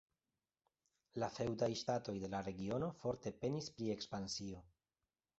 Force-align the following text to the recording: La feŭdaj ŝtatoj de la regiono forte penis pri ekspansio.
La 1.23 1.27
feŭdaj 1.33 1.67
ŝtatoj 1.81 2.15
de 2.23 2.29
la 2.35 2.39
regiono 2.47 2.87
forte 3.01 3.33
penis 3.43 3.67
pri 3.75 3.91
ekspansio. 3.97 4.63